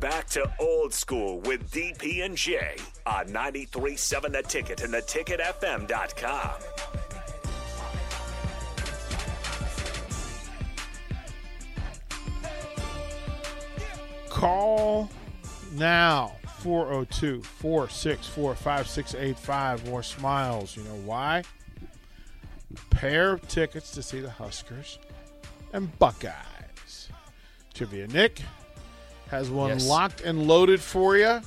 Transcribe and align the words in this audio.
Back 0.00 0.26
to 0.30 0.52
old 0.58 0.92
school 0.92 1.40
with 1.40 1.70
DP 1.70 2.24
and 2.24 2.36
J 2.36 2.76
on 3.06 3.28
93.7 3.28 4.32
The 4.32 4.42
Ticket 4.42 4.82
and 4.82 4.92
theticketfm.com. 4.92 6.52
Call 14.28 15.08
now 15.74 16.36
402 16.58 17.42
464 17.42 18.54
5685. 18.54 19.88
More 19.88 20.02
smiles. 20.02 20.76
You 20.76 20.82
know 20.82 21.00
why? 21.04 21.44
Pair 22.90 23.32
of 23.32 23.46
tickets 23.48 23.92
to 23.92 24.02
see 24.02 24.20
the 24.20 24.30
Huskers 24.30 24.98
and 25.72 25.96
Buckeyes. 25.98 27.08
Trivia 27.72 28.06
Nick 28.08 28.42
has 29.34 29.50
one 29.50 29.70
Yes. 29.70 29.86
locked 29.88 30.20
and 30.20 30.46
loaded 30.46 30.80
for 30.80 31.16
you. 31.16 31.40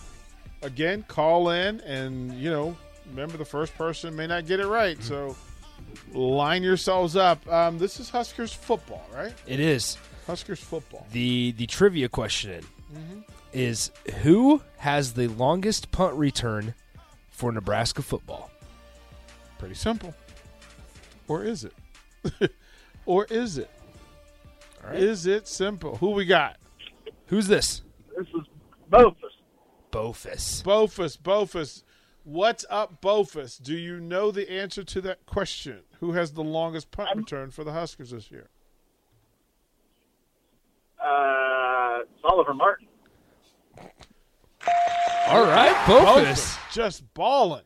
Again, 0.61 1.03
call 1.07 1.49
in 1.51 1.79
and, 1.81 2.33
you 2.33 2.49
know, 2.49 2.75
remember 3.09 3.37
the 3.37 3.45
first 3.45 3.75
person 3.77 4.15
may 4.15 4.27
not 4.27 4.45
get 4.45 4.59
it 4.59 4.67
right. 4.67 5.01
So 5.01 5.35
line 6.13 6.63
yourselves 6.63 7.15
up. 7.15 7.47
Um, 7.47 7.77
this 7.77 7.99
is 7.99 8.09
Huskers 8.09 8.51
football, 8.51 9.07
right? 9.15 9.33
It 9.45 9.59
is 9.61 9.97
Huskers 10.25 10.59
football. 10.59 11.07
the 11.13 11.53
the 11.57 11.65
trivia 11.67 12.09
question 12.09 12.65
is 13.53 13.91
who 14.23 14.61
has 14.77 15.13
the 15.13 15.27
longest 15.27 15.91
punt 15.91 16.13
return 16.15 16.73
for 17.29 17.51
Nebraska 17.53 18.01
football? 18.01 18.49
Pretty 19.59 19.75
simple. 19.75 20.13
Or 21.29 21.43
is 21.45 21.63
it? 21.63 22.51
or 23.05 23.25
is 23.29 23.57
it? 23.57 23.69
Is 24.93 25.25
it 25.25 25.47
simple? 25.47 25.97
Who 25.97 26.11
we 26.11 26.25
got? 26.25 26.57
Who's 27.27 27.47
this? 27.47 27.83
This 28.17 28.27
is 28.27 28.47
both. 28.89 29.15
Bofus. 29.91 30.63
Bofus. 30.63 31.17
Bofus. 31.17 31.83
What's 32.23 32.65
up, 32.69 33.01
Bofus? 33.01 33.61
Do 33.61 33.73
you 33.73 33.99
know 33.99 34.31
the 34.31 34.51
answer 34.51 34.83
to 34.83 35.01
that 35.01 35.25
question? 35.25 35.79
Who 35.99 36.11
has 36.13 36.33
the 36.33 36.43
longest 36.43 36.91
punt 36.91 37.09
return 37.15 37.51
for 37.51 37.63
the 37.63 37.71
Huskers 37.71 38.11
this 38.11 38.29
year? 38.31 38.49
Uh, 41.01 41.99
it's 42.01 42.23
Oliver 42.25 42.53
Martin. 42.53 42.87
All 45.27 45.43
right, 45.43 45.75
Bofus. 45.85 46.57
Just 46.71 47.13
balling. 47.13 47.63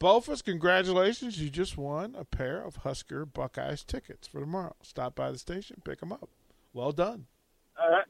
Bofus, 0.00 0.44
congratulations. 0.44 1.40
You 1.40 1.50
just 1.50 1.76
won 1.76 2.14
a 2.16 2.24
pair 2.24 2.62
of 2.62 2.76
Husker 2.76 3.26
Buckeyes 3.26 3.84
tickets 3.84 4.28
for 4.28 4.40
tomorrow. 4.40 4.76
Stop 4.82 5.16
by 5.16 5.30
the 5.32 5.38
station, 5.38 5.82
pick 5.84 6.00
them 6.00 6.12
up. 6.12 6.30
Well 6.72 6.92
done. 6.92 7.26
All 7.80 7.90
right. 7.90 8.04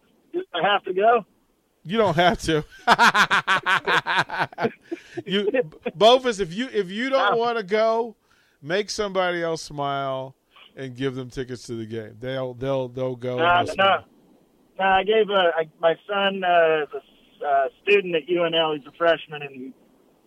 I 0.54 0.62
have 0.62 0.84
to 0.84 0.92
go? 0.92 1.24
You 1.84 1.96
don't 1.96 2.16
have 2.16 2.38
to. 2.42 2.64
you, 5.24 5.50
Bofus, 5.96 6.40
if 6.40 6.52
you 6.52 6.68
if 6.72 6.90
you 6.90 7.08
don't 7.08 7.38
want 7.38 7.56
to 7.56 7.64
go, 7.64 8.16
make 8.60 8.90
somebody 8.90 9.42
else 9.42 9.62
smile 9.62 10.34
and 10.76 10.94
give 10.96 11.14
them 11.14 11.30
tickets 11.30 11.62
to 11.64 11.74
the 11.74 11.86
game. 11.86 12.16
They'll 12.20 12.54
they'll 12.54 12.88
they'll 12.88 13.16
go. 13.16 13.38
No, 13.38 13.46
and 13.46 13.68
no, 13.68 13.74
no. 13.84 13.98
No, 14.78 14.84
I 14.84 15.02
gave 15.02 15.28
a, 15.28 15.50
I, 15.56 15.68
my 15.80 15.96
son 16.06 16.44
uh, 16.44 16.82
is 16.84 16.88
a 17.42 17.46
uh, 17.46 17.68
student 17.82 18.14
at 18.14 18.28
UNL. 18.28 18.76
He's 18.76 18.86
a 18.86 18.92
freshman, 18.96 19.42
and 19.42 19.54
he 19.54 19.72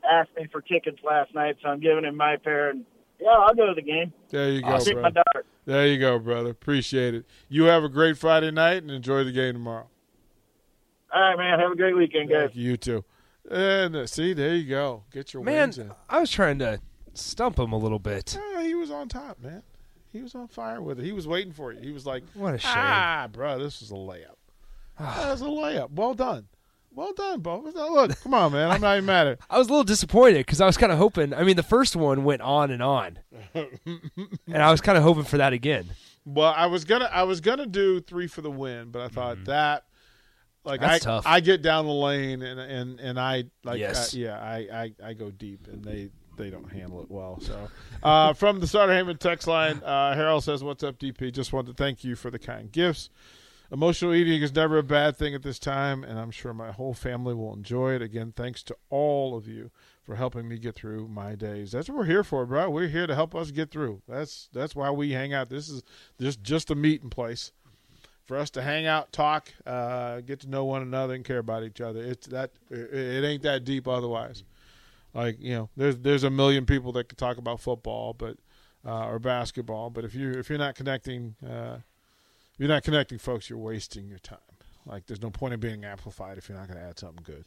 asked 0.10 0.32
me 0.36 0.48
for 0.52 0.62
tickets 0.62 0.98
last 1.04 1.34
night, 1.34 1.56
so 1.62 1.70
I'm 1.70 1.80
giving 1.80 2.04
him 2.04 2.18
my 2.18 2.36
pair. 2.38 2.70
And 2.70 2.86
yeah, 3.20 3.30
I'll 3.30 3.54
go 3.54 3.68
to 3.68 3.74
the 3.74 3.82
game. 3.82 4.12
There 4.30 4.52
you 4.52 4.62
go, 4.62 4.68
I'll 4.68 4.86
my 4.96 5.10
brother. 5.10 5.24
Dart. 5.66 5.76
There 5.76 5.88
you 5.88 6.00
go, 6.00 6.20
brother. 6.20 6.50
Appreciate 6.50 7.14
it. 7.16 7.26
You 7.50 7.64
have 7.66 7.84
a 7.84 7.90
great 7.90 8.18
Friday 8.18 8.52
night 8.52 8.84
and 8.84 8.92
enjoy 8.92 9.24
the 9.24 9.32
game 9.32 9.54
tomorrow. 9.54 9.88
All 11.14 11.22
right, 11.22 11.38
man. 11.38 11.60
Have 11.60 11.72
a 11.72 11.76
great 11.76 11.96
weekend, 11.96 12.30
guys. 12.30 12.48
Thank 12.48 12.56
you, 12.56 12.72
you 12.72 12.78
too. 12.78 13.06
And 13.50 13.96
uh, 13.96 14.08
see, 14.08 14.34
there 14.34 14.56
you 14.56 14.70
go. 14.70 15.04
Get 15.12 15.34
your 15.34 15.44
Man, 15.44 15.62
wins 15.70 15.78
in. 15.78 15.92
I 16.10 16.20
was 16.20 16.32
trying 16.32 16.60
to 16.60 16.80
stump 17.14 17.60
him 17.60 17.72
a 17.74 17.78
little 17.78 18.00
bit. 18.00 18.38
Yeah, 18.54 18.64
he 18.64 18.76
was 18.76 18.92
on 18.92 19.10
top, 19.10 19.42
man. 19.42 19.64
He 20.14 20.22
was 20.22 20.36
on 20.36 20.48
fire 20.48 20.82
with 20.82 21.00
it. 21.00 21.06
He 21.06 21.12
was 21.12 21.28
waiting 21.28 21.54
for 21.54 21.72
you. 21.72 21.80
He 21.80 21.92
was 21.92 22.06
like, 22.06 22.24
What 22.34 22.54
a 22.54 22.58
shame. 22.58 22.72
Ah, 22.76 23.28
bro, 23.32 23.60
this 23.60 23.82
is 23.82 23.92
a 23.92 23.96
layup. 23.96 24.36
that 25.00 25.32
was 25.32 25.42
a 25.42 25.46
layup. 25.46 25.92
Well 25.92 26.14
done. 26.14 26.48
Well 26.94 27.14
done, 27.14 27.40
Bo. 27.40 27.62
Look, 27.62 28.20
come 28.22 28.34
on, 28.34 28.52
man. 28.52 28.70
I'm 28.70 28.82
not 28.82 28.98
even 28.98 29.06
mad 29.06 29.28
at 29.28 29.34
it. 29.34 29.40
I 29.50 29.58
was 29.58 29.68
a 29.68 29.72
little 29.72 29.84
disappointed 29.86 30.40
because 30.46 30.60
I 30.60 30.66
was 30.66 30.78
kind 30.78 30.92
of 30.92 30.98
hoping. 30.98 31.34
I 31.34 31.44
mean, 31.44 31.56
the 31.56 31.64
first 31.64 31.96
one 31.96 32.24
went 32.24 32.42
on 32.42 32.70
and 32.72 32.84
on, 32.84 33.20
and 33.56 34.58
I 34.58 34.72
was 34.72 34.82
kind 34.82 34.98
of 34.98 35.04
hoping 35.04 35.24
for 35.24 35.38
that 35.38 35.54
again. 35.54 35.86
Well, 36.26 36.54
I 36.56 36.66
was 36.68 36.86
gonna 36.86 37.10
I 37.12 37.24
was 37.24 37.42
gonna 37.42 37.66
do 37.66 38.00
three 38.02 38.28
for 38.28 38.42
the 38.42 38.52
win, 38.52 38.90
but 38.92 39.02
I 39.02 39.08
thought 39.08 39.46
that 39.46 39.86
like 40.64 40.82
That's 40.82 41.06
I 41.06 41.10
tough. 41.10 41.24
I 41.26 41.40
get 41.40 41.62
down 41.62 41.86
the 41.86 41.92
lane 41.94 42.42
and 42.44 42.60
and 42.60 43.00
and 43.00 43.20
I 43.20 43.46
like 43.64 43.80
Yes. 43.80 44.14
I- 44.14 44.18
yeah 44.18 44.40
I, 44.40 44.58
I 45.04 45.10
I 45.10 45.14
go 45.14 45.32
deep 45.32 45.68
and 45.68 45.84
they 45.84 46.10
they 46.38 46.50
don't 46.50 46.72
handle 46.72 47.02
it 47.02 47.10
well. 47.10 47.40
So 47.42 47.70
uh, 48.04 48.34
from 48.34 48.60
the 48.60 48.68
Starter 48.68 48.94
Hammond 48.94 49.20
text 49.20 49.48
line, 49.48 49.82
uh, 49.84 50.14
Harold 50.16 50.44
says, 50.44 50.64
"What's 50.64 50.84
up, 50.84 50.98
DP? 50.98 51.32
Just 51.34 51.54
wanted 51.54 51.76
to 51.76 51.84
thank 51.84 52.04
you 52.04 52.16
for 52.16 52.30
the 52.32 52.40
kind 52.40 52.72
gifts." 52.72 53.10
Emotional 53.72 54.14
eating 54.14 54.42
is 54.42 54.54
never 54.54 54.78
a 54.78 54.84
bad 54.84 55.16
thing 55.16 55.34
at 55.34 55.44
this 55.44 55.58
time, 55.58 56.04
and 56.04 56.20
I'm 56.20 56.32
sure 56.32 56.54
my 56.54 56.72
whole 56.72 56.94
family 56.94 57.34
will 57.34 57.54
enjoy 57.54 57.94
it. 57.94 58.02
Again, 58.02 58.34
thanks 58.36 58.64
to 58.64 58.76
all 58.90 59.34
of 59.38 59.48
you 59.48 59.72
for 60.04 60.18
helping 60.18 60.50
me 60.50 60.58
get 60.58 60.76
through 60.76 61.08
my 61.08 61.36
days. 61.36 61.72
That's 61.72 61.88
what 61.88 62.00
we're 62.00 62.06
here 62.06 62.26
for, 62.26 62.46
bro. 62.46 62.70
We're 62.70 62.90
here 62.90 63.08
to 63.08 63.16
help 63.16 63.34
us 63.34 63.50
get 63.52 63.72
through. 63.72 64.02
That's 64.10 64.50
that's 64.52 64.76
why 64.76 64.92
we 64.92 65.12
hang 65.12 65.34
out. 65.34 65.50
This 65.50 65.70
is 65.70 65.84
just 66.20 66.44
just 66.44 66.70
a 66.70 66.76
meeting 66.76 67.10
place 67.10 67.54
for 68.26 68.36
us 68.36 68.50
to 68.52 68.62
hang 68.62 68.88
out, 68.88 69.14
talk, 69.14 69.54
uh, 69.66 70.20
get 70.20 70.42
to 70.42 70.50
know 70.50 70.66
one 70.66 70.82
another, 70.82 71.14
and 71.14 71.24
care 71.24 71.38
about 71.38 71.64
each 71.64 71.80
other. 71.80 72.02
It's 72.02 72.28
that 72.28 72.52
it, 72.70 73.24
ain't 73.24 73.44
that 73.44 73.64
deep 73.64 73.88
otherwise. 73.88 74.44
Like 75.14 75.38
you 75.40 75.54
know, 75.54 75.70
there's 75.78 75.98
there's 75.98 76.26
a 76.26 76.30
million 76.30 76.66
people 76.66 76.92
that 76.94 77.08
could 77.08 77.18
talk 77.18 77.38
about 77.38 77.62
football, 77.62 78.14
but 78.14 78.36
uh, 78.86 79.08
or 79.08 79.20
basketball, 79.20 79.90
but 79.90 80.04
if 80.04 80.14
you 80.14 80.32
if 80.32 80.50
you're 80.50 80.60
not 80.60 80.76
connecting, 80.76 81.36
uh, 81.48 81.78
you're 82.62 82.70
not 82.70 82.84
connecting 82.84 83.18
folks, 83.18 83.50
you're 83.50 83.58
wasting 83.58 84.08
your 84.08 84.20
time. 84.20 84.38
Like 84.86 85.08
there's 85.08 85.22
no 85.22 85.32
point 85.32 85.56
in 85.56 85.60
being 85.60 85.84
amplified 85.84 86.38
if 86.38 86.48
you're 86.48 86.56
not 86.60 86.68
going 86.68 86.80
to 86.80 86.86
add 86.86 87.00
something 87.00 87.24
good. 87.24 87.46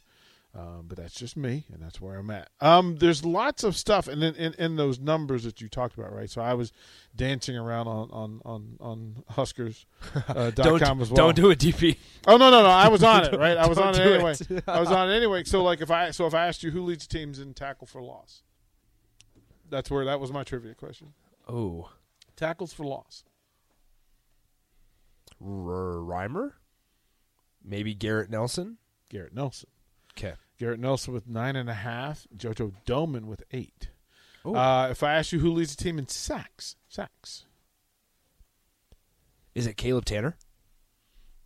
Um, 0.53 0.85
but 0.87 0.97
that's 0.97 1.13
just 1.13 1.37
me, 1.37 1.63
and 1.71 1.81
that's 1.81 2.01
where 2.01 2.17
I'm 2.17 2.29
at. 2.31 2.49
Um, 2.59 2.97
there's 2.97 3.23
lots 3.23 3.63
of 3.63 3.77
stuff, 3.77 4.09
and 4.09 4.21
in, 4.23 4.35
in, 4.35 4.53
in 4.55 4.75
those 4.75 4.99
numbers 4.99 5.43
that 5.45 5.61
you 5.61 5.69
talked 5.69 5.97
about, 5.97 6.13
right? 6.13 6.29
So 6.29 6.41
I 6.41 6.53
was 6.53 6.73
dancing 7.15 7.57
around 7.57 7.87
on 7.87 8.09
on 8.11 8.41
on, 8.45 8.77
on 8.81 9.23
Huskers 9.29 9.85
uh, 10.27 10.51
dot 10.51 10.55
Don't 10.55 10.79
com 10.81 11.01
as 11.01 11.09
well. 11.09 11.15
don't 11.17 11.35
do 11.35 11.49
it, 11.49 11.59
DP. 11.59 11.97
Oh 12.27 12.35
no 12.35 12.49
no 12.49 12.61
no! 12.61 12.69
I 12.69 12.89
was 12.89 13.03
on 13.03 13.23
it, 13.25 13.33
right? 13.39 13.57
I 13.57 13.67
was 13.67 13.77
on 13.77 13.95
it 13.95 14.01
anyway. 14.01 14.35
it. 14.49 14.63
I 14.67 14.79
was 14.81 14.91
on 14.91 15.09
it 15.09 15.15
anyway. 15.15 15.43
So 15.45 15.63
like 15.63 15.79
if 15.81 15.91
I 15.91 16.11
so 16.11 16.25
if 16.25 16.33
I 16.33 16.47
asked 16.47 16.61
you 16.63 16.71
who 16.71 16.83
leads 16.83 17.07
teams 17.07 17.39
in 17.39 17.53
tackle 17.53 17.87
for 17.87 18.01
loss, 18.01 18.43
that's 19.69 19.89
where 19.91 20.03
that 20.05 20.19
was 20.21 20.31
my 20.31 20.43
trivia 20.43 20.73
question. 20.73 21.13
Oh, 21.49 21.89
Tackles 22.35 22.73
for 22.73 22.85
loss. 22.85 23.23
Reimer, 25.41 26.53
maybe 27.63 27.93
Garrett 27.93 28.29
Nelson. 28.29 28.77
Garrett 29.09 29.33
Nelson. 29.33 29.69
Okay. 30.17 30.33
Garrett 30.57 30.79
Nelson 30.79 31.13
with 31.13 31.27
nine 31.27 31.55
and 31.55 31.69
a 31.69 31.73
half. 31.73 32.27
JoJo 32.35 32.73
Domann 32.85 33.25
with 33.25 33.43
eight. 33.51 33.89
Uh, 34.45 34.87
if 34.91 35.01
I 35.03 35.15
ask 35.15 35.31
you 35.31 35.39
who 35.39 35.51
leads 35.51 35.75
the 35.75 35.83
team 35.83 35.97
in 35.97 36.07
sacks, 36.07 36.75
sacks, 36.87 37.45
Is 39.55 39.65
it 39.67 39.75
Caleb 39.75 40.05
Tannor? 40.05 40.35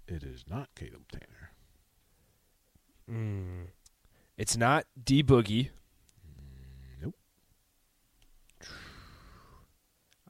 it 0.07 0.23
is 0.23 0.43
not 0.49 0.69
Caleb 0.75 1.03
Tannor. 1.11 1.25
It's 4.37 4.57
not 4.57 4.85
D 5.01 5.23
Boogie. 5.23 5.69
Nope. 7.01 7.15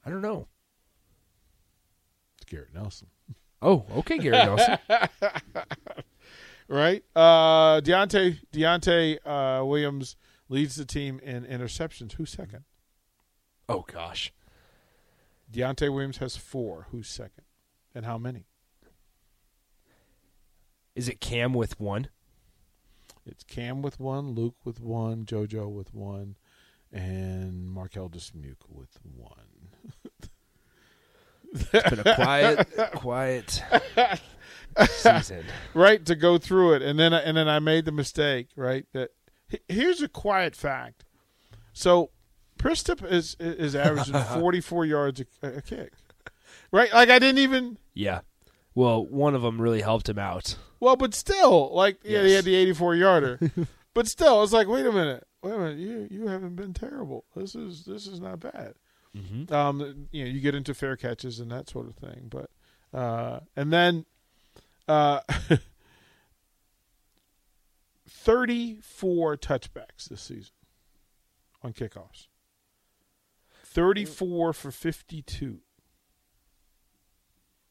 I 0.04 0.10
don't 0.10 0.22
know. 0.22 0.46
It's 2.40 2.50
Garrett 2.50 2.72
Nelson. 2.72 3.08
Oh, 3.62 3.84
okay, 3.96 4.18
Gary 4.18 4.36
Nelson. 4.38 4.78
Right? 6.68 7.02
Uh, 7.16 7.80
Deontai 7.80 8.38
Deontai 8.52 9.18
uh, 9.26 9.64
Williams 9.64 10.14
leads 10.48 10.76
the 10.76 10.84
team 10.84 11.18
in 11.20 11.44
interceptions. 11.44 12.12
Who's 12.12 12.30
second? 12.30 12.62
oh 13.68 13.84
gosh, 13.92 14.32
Deontai 15.52 15.92
Williams 15.92 16.18
has 16.18 16.36
four. 16.36 16.86
Who's 16.92 17.08
second? 17.08 17.42
And 17.92 18.06
how 18.06 18.18
many? 18.18 18.46
is 20.94 21.08
it 21.08 21.20
Cam 21.20 21.54
with 21.54 21.80
one? 21.80 22.08
It's 23.26 23.42
Cam 23.44 23.82
with 23.82 23.98
one, 23.98 24.34
Luke 24.34 24.56
with 24.64 24.80
one, 24.80 25.24
JoJo 25.24 25.70
with 25.70 25.94
one, 25.94 26.36
and 26.92 27.68
Marquel 27.68 28.08
Dismuke 28.08 28.68
with 28.68 28.98
one. 29.02 29.69
It's 31.52 31.90
been 31.90 32.06
a 32.06 32.14
quiet, 32.14 32.68
quiet 32.94 33.62
season. 34.88 35.44
right 35.74 36.04
to 36.06 36.14
go 36.14 36.38
through 36.38 36.74
it, 36.74 36.82
and 36.82 36.98
then 36.98 37.12
and 37.12 37.36
then 37.36 37.48
I 37.48 37.58
made 37.58 37.84
the 37.84 37.92
mistake. 37.92 38.48
Right 38.56 38.86
that 38.92 39.10
here's 39.68 40.00
a 40.02 40.08
quiet 40.08 40.54
fact. 40.54 41.04
So 41.72 42.10
Przystup 42.58 43.10
is 43.10 43.36
is 43.40 43.74
averaging 43.74 44.14
44 44.40 44.84
yards 44.84 45.22
a, 45.42 45.46
a 45.48 45.62
kick. 45.62 45.92
Right, 46.72 46.92
like 46.92 47.08
I 47.10 47.18
didn't 47.18 47.38
even 47.38 47.78
Yeah, 47.94 48.20
Well, 48.74 49.04
one 49.04 49.34
of 49.34 49.42
them 49.42 49.60
really 49.60 49.80
helped 49.80 50.08
him 50.08 50.18
out. 50.18 50.56
Well, 50.78 50.96
but 50.96 51.14
still, 51.14 51.74
like 51.74 51.98
yeah, 52.04 52.22
he 52.22 52.32
had 52.32 52.44
the 52.44 52.54
84 52.54 52.94
yarder, 52.94 53.38
but 53.94 54.06
still, 54.06 54.42
it's 54.42 54.52
like 54.52 54.68
wait 54.68 54.86
a 54.86 54.92
minute, 54.92 55.26
wait 55.42 55.54
a 55.54 55.58
minute, 55.58 55.78
you 55.78 56.06
you 56.10 56.26
haven't 56.28 56.54
been 56.56 56.72
terrible. 56.72 57.24
This 57.34 57.54
is 57.54 57.84
this 57.84 58.06
is 58.06 58.20
not 58.20 58.40
bad. 58.40 58.74
Mm-hmm. 59.16 59.52
Um, 59.52 60.08
you 60.12 60.24
know, 60.24 60.30
you 60.30 60.40
get 60.40 60.54
into 60.54 60.72
fair 60.74 60.96
catches 60.96 61.40
and 61.40 61.50
that 61.50 61.68
sort 61.68 61.88
of 61.88 61.94
thing, 61.96 62.28
but 62.30 62.50
uh, 62.96 63.40
and 63.56 63.72
then 63.72 64.04
uh, 64.88 65.20
34 68.08 69.36
touchbacks 69.36 70.08
this 70.08 70.22
season 70.22 70.52
on 71.62 71.72
kickoffs. 71.72 72.26
34 73.64 74.52
for 74.52 74.70
52. 74.70 75.58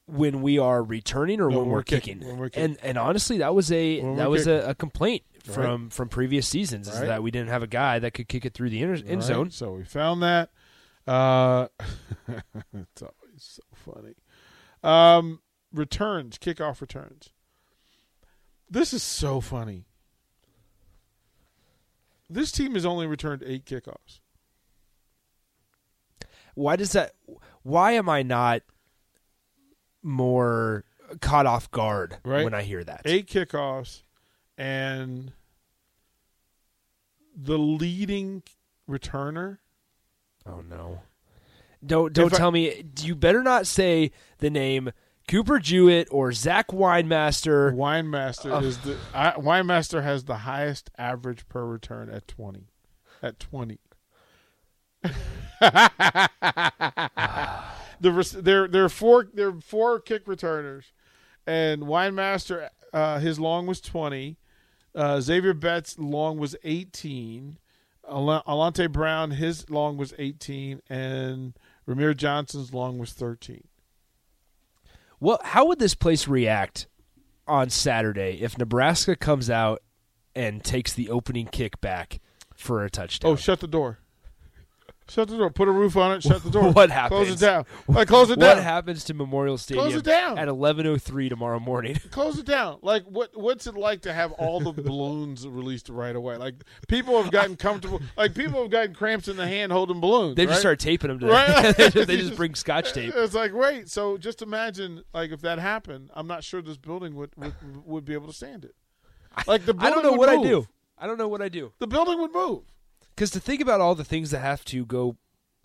When 0.07 0.41
we 0.41 0.57
are 0.57 0.81
returning 0.81 1.39
or 1.39 1.49
No, 1.51 1.59
when 1.59 1.67
we're 1.67 1.73
we're 1.75 1.83
kicking, 1.83 2.15
kicking. 2.15 2.27
when 2.27 2.37
we're 2.39 2.49
kicking. 2.49 2.71
And 2.71 2.77
and 2.83 2.97
honestly, 2.97 3.37
that 3.39 3.53
was 3.53 3.71
a 3.71 4.01
When 4.01 4.15
that 4.15 4.29
was 4.29 4.47
a, 4.47 4.69
a 4.69 4.75
complaint 4.75 5.23
Right. 5.47 5.53
from 5.55 5.89
from 5.89 6.09
previous 6.09 6.47
seasons 6.47 6.87
is 6.87 6.95
Right. 6.99 7.05
that 7.07 7.23
we 7.23 7.31
didn't 7.31 7.49
have 7.49 7.63
a 7.63 7.67
guy 7.67 7.99
that 7.99 8.13
could 8.13 8.27
kick 8.27 8.43
it 8.45 8.53
through 8.53 8.71
the 8.71 8.81
end 8.81 9.07
Right? 9.07 9.21
zone. 9.23 9.51
So 9.51 9.73
we 9.73 9.83
found 9.83 10.21
that. 10.23 10.49
Uh, 11.07 11.67
it's 12.73 13.01
always 13.01 13.13
so 13.37 13.61
funny. 13.73 14.13
Um, 14.83 15.41
returns, 15.73 16.37
kickoff 16.37 16.81
returns. 16.81 17.29
This 18.69 18.93
is 18.93 19.01
so 19.03 19.41
funny. 19.41 19.85
This 22.29 22.51
team 22.51 22.75
has 22.75 22.85
only 22.85 23.07
returned 23.07 23.43
eight 23.45 23.65
kickoffs. 23.65 24.19
Why 26.53 26.75
does 26.75 26.91
that? 26.91 27.13
Why 27.63 27.93
am 27.93 28.07
I 28.09 28.21
not 28.21 28.61
more 30.03 30.83
caught 31.21 31.45
off 31.47 31.71
guard 31.71 32.17
Right. 32.23 32.43
when 32.43 32.53
I 32.53 32.61
hear 32.61 32.83
that? 32.83 33.01
Eight 33.05 33.27
kickoffs, 33.27 34.03
and 34.57 35.33
the 37.35 37.57
leading 37.57 38.43
returner. 38.87 39.57
Oh 40.49 40.61
no! 40.61 41.01
Don't 41.85 42.11
don't 42.13 42.27
If 42.27 42.33
I- 42.33 42.37
tell 42.37 42.51
me. 42.51 42.83
You 43.01 43.15
better 43.15 43.43
not 43.43 43.67
say 43.67 44.11
the 44.39 44.49
name 44.49 44.91
Cooper 45.27 45.59
Jewett 45.59 46.07
or 46.11 46.31
Zach 46.31 46.69
Weinmaster. 46.69 47.71
Winemaster 47.73 48.51
Ugh. 48.51 48.63
is 48.63 48.79
the 48.79 48.97
I, 49.13 49.31
Weinmaster 49.33 50.01
has 50.03 50.23
the 50.25 50.37
highest 50.37 50.89
average 50.97 51.47
per 51.47 51.65
return 51.65 52.09
at 52.09 52.27
twenty. 52.27 52.67
At 53.21 53.39
twenty. 53.39 53.79
the 58.01 58.39
there 58.41 58.67
there 58.67 58.83
are 58.85 58.89
four 58.89 59.27
there 59.33 59.49
are 59.49 59.61
four 59.61 59.99
kick 59.99 60.27
returners, 60.27 60.91
and 61.45 61.83
Weinmaster 61.83 62.69
uh, 62.91 63.19
his 63.19 63.39
long 63.39 63.67
was 63.67 63.79
twenty. 63.81 64.37
Uh, 64.95 65.21
Xavier 65.21 65.53
Betts 65.53 65.99
long 65.99 66.39
was 66.39 66.55
eighteen. 66.63 67.58
Al- 68.09 68.43
Alante 68.47 68.91
Brown 68.91 69.31
his 69.31 69.69
long 69.69 69.97
was 69.97 70.13
eighteen, 70.17 70.81
and 70.89 71.53
Rahmir 71.87 72.15
Johnson's 72.15 72.73
long 72.73 72.97
was 72.97 73.13
thirteen. 73.13 73.67
Well, 75.19 75.39
how 75.43 75.65
would 75.67 75.79
this 75.79 75.95
place 75.95 76.27
react 76.27 76.87
on 77.47 77.69
Saturday 77.69 78.39
if 78.41 78.57
Nebraska 78.57 79.15
comes 79.15 79.49
out 79.49 79.81
and 80.35 80.63
takes 80.63 80.93
the 80.93 81.09
opening 81.09 81.47
kick 81.47 81.81
back 81.81 82.19
for 82.55 82.83
a 82.83 82.89
touchdown? 82.89 83.31
Oh, 83.31 83.35
shut 83.35 83.59
the 83.59 83.67
door. 83.67 83.99
Shut 85.09 85.27
the 85.27 85.37
door. 85.37 85.49
Put 85.49 85.67
a 85.67 85.71
roof 85.71 85.97
on 85.97 86.11
it. 86.11 86.23
Shut 86.23 86.43
the 86.43 86.49
door. 86.51 86.71
What 86.71 86.91
happens? 86.91 87.27
Close 87.27 87.41
it 87.41 87.45
down. 87.45 87.65
Like 87.87 88.07
close 88.07 88.29
it 88.29 88.39
down. 88.39 88.57
what 88.57 88.63
happens 88.63 89.03
to 89.05 89.13
Memorial 89.13 89.57
Stadium 89.57 89.87
Close 89.87 89.99
it 89.99 90.05
down. 90.05 90.37
at 90.37 90.47
11:03 90.47 91.29
tomorrow 91.29 91.59
morning? 91.59 91.95
Close 92.11 92.37
it 92.37 92.45
down. 92.45 92.79
Like 92.81 93.03
what? 93.05 93.35
What's 93.35 93.67
it 93.67 93.75
like 93.75 94.01
to 94.01 94.13
have 94.13 94.31
all 94.33 94.59
the 94.59 94.71
balloons 94.71 95.47
released 95.47 95.89
right 95.89 96.15
away? 96.15 96.37
Like 96.37 96.55
people 96.87 97.21
have 97.21 97.31
gotten 97.31 97.55
comfortable. 97.55 98.01
Like 98.15 98.35
people 98.35 98.61
have 98.61 98.71
gotten 98.71 98.93
cramps 98.93 99.27
in 99.27 99.37
the 99.37 99.47
hand 99.47 99.71
holding 99.71 99.99
balloons. 99.99 100.35
They 100.35 100.45
just 100.45 100.59
start 100.59 100.79
taping 100.79 101.09
them 101.09 101.19
to 101.19 101.27
Right? 101.27 101.75
they, 101.77 101.89
just, 101.89 102.07
they 102.07 102.17
just 102.17 102.35
bring 102.35 102.55
scotch 102.55 102.93
tape. 102.93 103.13
It's 103.15 103.33
like 103.33 103.53
wait. 103.53 103.89
So 103.89 104.17
just 104.17 104.41
imagine, 104.41 105.03
like 105.13 105.31
if 105.31 105.41
that 105.41 105.59
happened, 105.59 106.11
I'm 106.13 106.27
not 106.27 106.43
sure 106.43 106.61
this 106.61 106.77
building 106.77 107.15
would 107.15 107.31
would, 107.35 107.53
would 107.85 108.05
be 108.05 108.13
able 108.13 108.27
to 108.27 108.33
stand 108.33 108.65
it. 108.65 108.75
Like 109.47 109.65
the 109.65 109.73
building. 109.73 109.91
I 109.91 109.95
don't 109.95 110.03
know 110.03 110.17
what 110.17 110.29
I 110.29 110.41
do. 110.41 110.67
I 110.97 111.07
don't 111.07 111.17
know 111.17 111.27
what 111.27 111.41
I 111.41 111.49
do. 111.49 111.71
The 111.79 111.87
building 111.87 112.19
would 112.19 112.33
move. 112.33 112.63
Because 113.19 113.31
to 113.31 113.41
think 113.41 113.59
about 113.59 113.81
all 113.81 113.95
the 113.95 114.05
things 114.05 114.31
that 114.31 114.39
have 114.39 114.63
to 114.63 114.85
go 114.85 115.17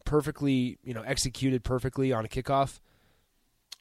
perfectly, 0.05 0.77
you 0.83 0.93
know, 0.93 1.03
executed 1.03 1.63
perfectly 1.63 2.13
on 2.13 2.25
a 2.25 2.29
kickoff. 2.29 2.81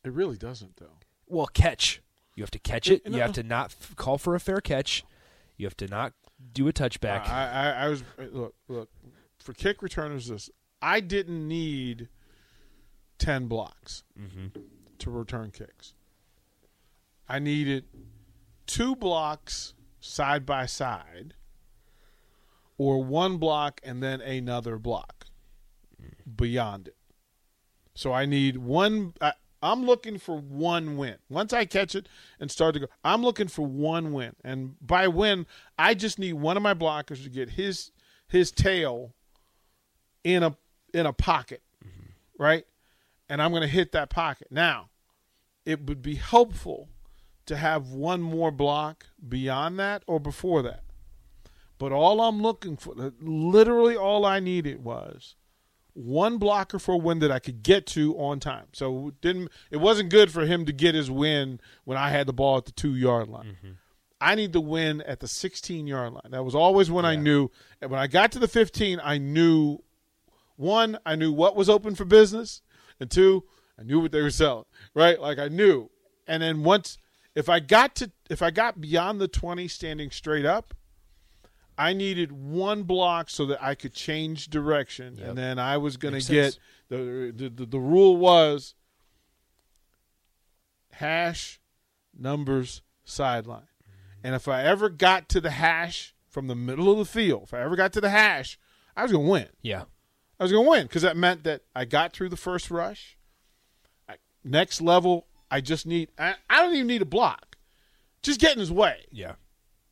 It 0.05 0.11
really 0.11 0.37
doesn't 0.37 0.75
though. 0.75 0.99
Well, 1.25 1.47
catch. 1.47 1.99
You 2.35 2.43
have 2.43 2.51
to 2.51 2.59
catch 2.59 2.87
it. 2.87 3.01
You 3.03 3.19
have 3.19 3.31
to 3.31 3.41
not 3.41 3.71
f- 3.71 3.95
call 3.95 4.19
for 4.19 4.35
a 4.35 4.39
fair 4.39 4.61
catch. 4.61 5.03
You 5.57 5.65
have 5.65 5.75
to 5.77 5.87
not 5.87 6.13
do 6.53 6.67
a 6.67 6.71
touchback. 6.71 7.27
I, 7.27 7.49
I, 7.49 7.69
I 7.85 7.87
was 7.89 8.03
uh, 8.19 8.25
look 8.31 8.53
look 8.67 8.89
for 9.39 9.53
kick 9.53 9.81
returners. 9.81 10.27
This 10.27 10.51
I 10.79 10.99
didn't 10.99 11.47
need 11.47 12.09
ten 13.17 13.47
blocks 13.47 14.03
mm-hmm. 14.15 14.59
to 14.99 15.09
return 15.09 15.49
kicks. 15.49 15.95
I 17.27 17.39
needed 17.39 17.85
two 18.67 18.95
blocks 18.95 19.73
side 19.99 20.45
by 20.45 20.67
side, 20.67 21.33
or 22.77 23.03
one 23.03 23.37
block 23.37 23.79
and 23.83 24.01
then 24.01 24.21
another 24.21 24.77
block 24.77 25.25
beyond 26.35 26.87
it. 26.87 26.97
So 27.95 28.11
I 28.11 28.25
need 28.25 28.57
one. 28.57 29.13
I, 29.21 29.33
I'm 29.61 29.85
looking 29.85 30.17
for 30.17 30.37
one 30.37 30.97
win. 30.97 31.15
Once 31.29 31.53
I 31.53 31.65
catch 31.65 31.95
it 31.95 32.09
and 32.39 32.51
start 32.51 32.73
to 32.73 32.81
go, 32.81 32.87
I'm 33.03 33.21
looking 33.21 33.47
for 33.47 33.65
one 33.65 34.11
win. 34.11 34.35
And 34.43 34.75
by 34.81 35.07
win, 35.07 35.45
I 35.77 35.93
just 35.93 36.19
need 36.19 36.33
one 36.33 36.57
of 36.57 36.63
my 36.63 36.73
blockers 36.73 37.23
to 37.23 37.29
get 37.29 37.51
his 37.51 37.91
his 38.27 38.51
tail 38.51 39.13
in 40.23 40.43
a 40.43 40.57
in 40.93 41.05
a 41.05 41.13
pocket, 41.13 41.61
right? 42.37 42.65
And 43.29 43.41
I'm 43.41 43.51
going 43.51 43.61
to 43.61 43.67
hit 43.67 43.91
that 43.93 44.09
pocket. 44.09 44.47
Now, 44.51 44.89
it 45.65 45.85
would 45.87 46.01
be 46.01 46.15
helpful 46.15 46.89
to 47.45 47.55
have 47.55 47.89
one 47.89 48.21
more 48.21 48.51
block 48.51 49.05
beyond 49.27 49.79
that 49.79 50.03
or 50.07 50.19
before 50.19 50.61
that. 50.63 50.83
But 51.83 51.91
all 51.91 52.21
I'm 52.21 52.41
looking 52.41 52.77
for, 52.77 53.11
literally 53.19 53.97
all 53.97 54.25
I 54.25 54.39
needed 54.39 54.85
was 54.85 55.35
one 55.91 56.37
blocker 56.37 56.79
for 56.79 56.93
a 56.93 56.97
win 56.97 57.19
that 57.19 57.29
I 57.29 57.39
could 57.39 57.61
get 57.61 57.85
to 57.87 58.17
on 58.17 58.39
time. 58.39 58.67
So 58.71 59.09
it 59.09 59.19
didn't 59.19 59.51
it 59.69 59.81
wasn't 59.81 60.09
good 60.09 60.31
for 60.31 60.45
him 60.45 60.65
to 60.65 60.71
get 60.71 60.95
his 60.95 61.11
win 61.11 61.59
when 61.83 61.97
I 61.97 62.09
had 62.09 62.25
the 62.25 62.31
ball 62.31 62.55
at 62.55 62.63
the 62.63 62.71
two 62.71 62.95
yard 62.95 63.27
line. 63.27 63.57
Mm-hmm. 63.57 63.71
I 64.21 64.35
need 64.35 64.53
the 64.53 64.61
win 64.61 65.01
at 65.01 65.19
the 65.19 65.27
16 65.27 65.85
yard 65.85 66.13
line. 66.13 66.31
That 66.31 66.45
was 66.45 66.55
always 66.55 66.89
when 66.89 67.03
I 67.03 67.17
knew. 67.17 67.49
And 67.81 67.91
when 67.91 67.99
I 67.99 68.07
got 68.07 68.31
to 68.31 68.39
the 68.39 68.47
15, 68.47 69.01
I 69.03 69.17
knew 69.17 69.79
one, 70.55 70.97
I 71.05 71.17
knew 71.17 71.33
what 71.33 71.57
was 71.57 71.69
open 71.69 71.95
for 71.95 72.05
business, 72.05 72.61
and 72.97 73.11
two, 73.11 73.43
I 73.77 73.83
knew 73.83 73.99
what 73.99 74.13
they 74.13 74.21
were 74.21 74.29
selling. 74.29 74.67
Right? 74.93 75.19
Like 75.19 75.37
I 75.37 75.49
knew. 75.49 75.89
And 76.27 76.43
then 76.43 76.63
once 76.63 76.97
if 77.35 77.49
I 77.49 77.59
got 77.59 77.93
to 77.95 78.09
if 78.29 78.41
I 78.41 78.51
got 78.51 78.79
beyond 78.79 79.19
the 79.19 79.27
20 79.27 79.67
standing 79.67 80.11
straight 80.11 80.45
up, 80.45 80.73
I 81.77 81.93
needed 81.93 82.31
one 82.31 82.83
block 82.83 83.29
so 83.29 83.45
that 83.47 83.63
I 83.63 83.75
could 83.75 83.93
change 83.93 84.49
direction, 84.49 85.17
Yep. 85.17 85.27
and 85.29 85.37
then 85.37 85.59
I 85.59 85.77
was 85.77 85.97
going 85.97 86.19
to 86.19 86.31
get 86.31 86.57
the, 86.89 87.33
the 87.35 87.49
the 87.49 87.65
the 87.65 87.79
rule 87.79 88.15
was 88.17 88.75
hash 90.91 91.59
numbers 92.17 92.81
sideline, 93.03 93.61
mm-hmm. 93.61 94.25
and 94.25 94.35
if 94.35 94.47
I 94.47 94.63
ever 94.63 94.89
got 94.89 95.29
to 95.29 95.41
the 95.41 95.51
hash 95.51 96.13
from 96.29 96.47
the 96.47 96.55
middle 96.55 96.91
of 96.91 96.97
the 96.97 97.05
field, 97.05 97.43
if 97.43 97.53
I 97.53 97.61
ever 97.61 97.75
got 97.75 97.93
to 97.93 98.01
the 98.01 98.09
hash, 98.09 98.57
I 98.95 99.03
was 99.03 99.11
going 99.11 99.25
to 99.25 99.31
win. 99.31 99.47
yeah. 99.61 99.83
I 100.39 100.43
was 100.43 100.51
going 100.51 100.65
to 100.65 100.69
win 100.71 100.83
because 100.87 101.03
that 101.03 101.15
meant 101.15 101.43
that 101.43 101.61
I 101.75 101.85
got 101.85 102.11
through 102.11 102.27
the 102.29 102.35
first 102.35 102.69
rush. 102.71 103.17
I, 104.09 104.15
next 104.43 104.81
level, 104.81 105.27
I 105.49 105.61
just 105.61 105.85
need. 105.85 106.09
I, 106.17 106.33
I 106.49 106.61
don't 106.63 106.73
even 106.73 106.87
need 106.87 107.03
a 107.03 107.05
block. 107.05 107.55
Just 108.23 108.39
get 108.41 108.51
in 108.53 108.59
his 108.59 108.71
way. 108.71 109.05
Yeah. 109.11 109.33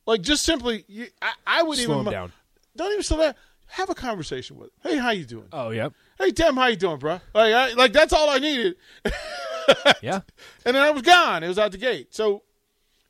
Like 0.05 0.21
just 0.21 0.43
simply, 0.43 0.83
you, 0.87 1.07
I, 1.21 1.31
I 1.45 1.63
would 1.63 1.77
Slow 1.77 1.95
even 1.95 2.05
him 2.07 2.11
down. 2.11 2.31
Don't 2.75 2.91
even 2.91 3.03
slow 3.03 3.17
down. 3.19 3.35
Have 3.67 3.89
a 3.89 3.95
conversation 3.95 4.57
with. 4.57 4.67
Him. 4.67 4.91
Hey, 4.91 4.97
how 4.97 5.11
you 5.11 5.23
doing? 5.25 5.47
Oh, 5.53 5.69
yep. 5.69 5.93
Hey, 6.17 6.31
Tim, 6.31 6.55
how 6.55 6.67
you 6.67 6.75
doing, 6.75 6.97
bro? 6.97 7.19
Like, 7.33 7.53
I, 7.53 7.73
like 7.73 7.93
that's 7.93 8.11
all 8.13 8.29
I 8.29 8.37
needed, 8.39 8.75
Yeah. 10.01 10.21
and 10.65 10.75
then 10.75 10.83
I 10.83 10.91
was 10.91 11.03
gone. 11.03 11.43
It 11.43 11.47
was 11.47 11.57
out 11.57 11.71
the 11.71 11.77
gate. 11.77 12.13
So, 12.13 12.43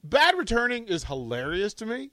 bad 0.04 0.38
returning 0.38 0.88
is 0.88 1.06
hilarious 1.06 1.74
to 1.76 1.86
me, 1.86 2.12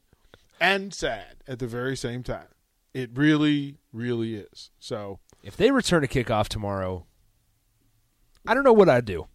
and 0.61 0.95
sad 0.95 1.37
at 1.47 1.59
the 1.59 1.67
very 1.67 1.97
same 1.97 2.23
time. 2.23 2.47
It 2.95 3.11
really, 3.15 3.77
really 3.93 4.37
is. 4.37 4.71
So, 4.79 5.19
If 5.43 5.57
they 5.57 5.71
return 5.71 6.03
a 6.03 6.07
kickoff 6.09 6.49
tomorrow, 6.49 7.05
I 8.47 8.55
don't 8.55 8.65
know 8.65 8.73
what 8.73 8.89
I'd 8.89 9.05
do. 9.05 9.27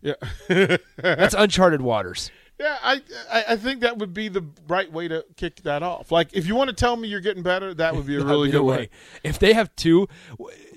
yeah, 0.00 0.14
That's 0.96 1.34
uncharted 1.34 1.82
waters. 1.82 2.30
Yeah. 2.62 2.78
I, 2.82 3.02
I, 3.30 3.44
I 3.50 3.56
think 3.56 3.80
that 3.80 3.98
would 3.98 4.14
be 4.14 4.28
the 4.28 4.44
right 4.68 4.90
way 4.90 5.08
to 5.08 5.24
kick 5.36 5.56
that 5.62 5.82
off. 5.82 6.12
Like, 6.12 6.32
if 6.32 6.46
you 6.46 6.54
want 6.54 6.70
to 6.70 6.76
tell 6.76 6.96
me 6.96 7.08
you're 7.08 7.20
getting 7.20 7.42
better, 7.42 7.74
that 7.74 7.94
would 7.96 8.06
be 8.06 8.16
a 8.16 8.24
really 8.24 8.48
be 8.48 8.52
good 8.52 8.62
way. 8.62 8.90
If 9.24 9.38
they 9.38 9.52
have 9.52 9.74
two, 9.76 10.08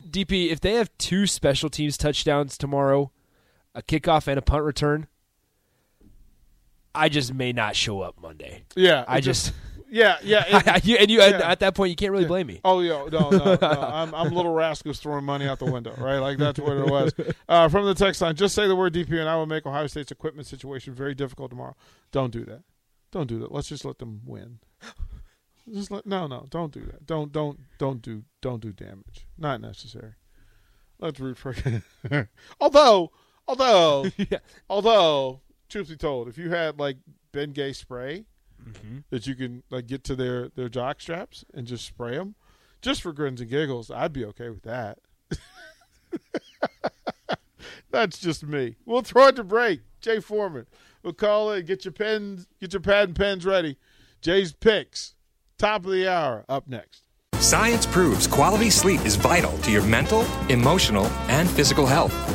DP, 0.09 0.51
if 0.51 0.59
they 0.59 0.73
have 0.73 0.89
two 0.97 1.27
special 1.27 1.69
teams 1.69 1.97
touchdowns 1.97 2.57
tomorrow, 2.57 3.11
a 3.73 3.81
kickoff 3.81 4.27
and 4.27 4.39
a 4.39 4.41
punt 4.41 4.63
return, 4.63 5.07
I 6.93 7.09
just 7.09 7.33
may 7.33 7.51
not 7.51 7.75
show 7.75 8.01
up 8.01 8.15
Monday. 8.19 8.63
Yeah, 8.75 9.05
I 9.07 9.17
it 9.17 9.21
just, 9.21 9.53
yeah, 9.89 10.17
yeah. 10.23 10.43
it- 10.75 10.85
you, 10.85 10.97
and 10.97 11.09
you 11.09 11.19
yeah. 11.19 11.41
at 11.43 11.59
that 11.59 11.75
point 11.75 11.89
you 11.89 11.95
can't 11.95 12.11
really 12.11 12.25
blame 12.25 12.47
me. 12.47 12.61
Oh 12.63 12.79
yeah, 12.81 13.07
no, 13.11 13.29
no, 13.29 13.55
no. 13.55 13.57
I'm, 13.61 14.13
I'm 14.13 14.33
little 14.33 14.53
rascals 14.53 14.99
throwing 14.99 15.25
money 15.25 15.47
out 15.47 15.59
the 15.59 15.71
window, 15.71 15.93
right? 15.97 16.19
Like 16.19 16.37
that's 16.37 16.59
what 16.59 16.77
it 16.77 16.87
was. 16.87 17.13
Uh, 17.47 17.69
from 17.69 17.85
the 17.85 17.95
text 17.95 18.21
line, 18.21 18.35
just 18.35 18.55
say 18.55 18.67
the 18.67 18.75
word 18.75 18.93
DP, 18.93 19.19
and 19.19 19.29
I 19.29 19.35
will 19.35 19.45
make 19.45 19.65
Ohio 19.65 19.87
State's 19.87 20.11
equipment 20.11 20.47
situation 20.47 20.93
very 20.93 21.15
difficult 21.15 21.51
tomorrow. 21.51 21.75
Don't 22.11 22.31
do 22.31 22.43
that. 22.45 22.63
Don't 23.11 23.27
do 23.27 23.39
that. 23.39 23.51
Let's 23.51 23.69
just 23.69 23.85
let 23.85 23.99
them 23.99 24.21
win. 24.25 24.59
Just 25.71 25.89
let 25.89 26.05
no, 26.05 26.27
no. 26.27 26.45
Don't 26.49 26.71
do 26.71 26.81
that. 26.81 27.05
Don't, 27.05 27.31
don't, 27.31 27.59
don't 27.77 28.01
do, 28.01 28.23
don't 28.41 28.61
do 28.61 28.71
damage. 28.71 29.25
Not 29.37 29.61
necessary. 29.61 30.13
Let's 30.99 31.19
root 31.19 31.37
for. 31.37 31.55
although, 32.59 33.11
although, 33.47 34.05
yeah. 34.17 34.39
although, 34.69 35.41
truth 35.69 35.89
be 35.89 35.95
told, 35.97 36.27
if 36.27 36.37
you 36.37 36.51
had 36.51 36.79
like 36.79 36.97
Ben 37.31 37.51
Gay 37.51 37.73
spray 37.73 38.25
Mm-hmm. 38.63 38.97
that 39.09 39.27
you 39.27 39.35
can 39.35 39.63
like 39.69 39.87
get 39.87 40.03
to 40.05 40.15
their 40.15 40.49
their 40.49 40.69
jock 40.69 40.99
straps 40.99 41.45
and 41.53 41.67
just 41.67 41.85
spray 41.85 42.17
them, 42.17 42.35
just 42.81 43.01
for 43.01 43.13
grins 43.13 43.41
and 43.41 43.49
giggles, 43.49 43.91
I'd 43.91 44.13
be 44.13 44.25
okay 44.25 44.49
with 44.49 44.63
that. 44.63 44.99
That's 47.91 48.19
just 48.19 48.43
me. 48.43 48.75
We'll 48.85 49.01
throw 49.01 49.27
it 49.27 49.35
to 49.37 49.43
break. 49.43 49.81
Jay 50.01 50.19
Foreman. 50.19 50.65
We'll 51.03 51.13
call 51.13 51.51
it. 51.51 51.65
Get 51.65 51.85
your 51.85 51.91
pens, 51.91 52.47
get 52.59 52.73
your 52.73 52.81
pad 52.81 53.09
and 53.09 53.15
pens 53.15 53.45
ready. 53.45 53.77
Jay's 54.21 54.53
picks. 54.53 55.15
Top 55.57 55.85
of 55.85 55.91
the 55.91 56.11
hour. 56.11 56.43
Up 56.49 56.67
next. 56.67 57.03
Science 57.39 57.85
proves 57.85 58.27
quality 58.27 58.69
sleep 58.69 59.05
is 59.05 59.15
vital 59.15 59.55
to 59.59 59.71
your 59.71 59.83
mental, 59.83 60.25
emotional, 60.49 61.05
and 61.27 61.49
physical 61.49 61.85
health. 61.85 62.34